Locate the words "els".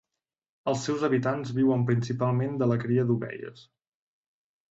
0.71-0.85